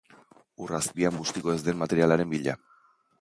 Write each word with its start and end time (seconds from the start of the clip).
Ur 0.63 0.73
azpian 0.77 1.13
bustiko 1.19 1.53
ez 1.57 1.57
den 1.67 1.79
materialaren 1.83 2.33
bila. 2.33 2.57